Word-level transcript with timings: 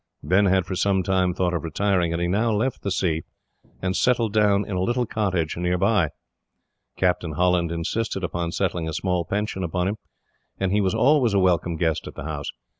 Ben 0.23 0.47
had 0.47 0.65
for 0.65 0.75
some 0.75 1.03
time 1.03 1.31
thought 1.31 1.53
of 1.53 1.63
retiring, 1.63 2.11
and 2.11 2.19
he 2.19 2.27
now 2.27 2.51
left 2.51 2.81
the 2.81 2.89
sea, 2.89 3.21
and 3.83 3.95
settled 3.95 4.33
down 4.33 4.65
in 4.65 4.75
a 4.75 4.81
little 4.81 5.05
cottage 5.05 5.55
near. 5.55 5.77
Captain 6.97 7.33
Holland 7.33 7.71
insisted 7.71 8.23
upon 8.23 8.51
settling 8.51 8.89
a 8.89 8.93
small 8.93 9.25
pension 9.25 9.63
upon 9.63 9.87
him, 9.87 9.97
and 10.59 10.71
he 10.71 10.81
was 10.81 10.95
always 10.95 11.35
a 11.35 11.39
welcome 11.39 11.75
guest 11.75 12.07
at 12.07 12.15
the 12.15 12.23
house. 12.23 12.51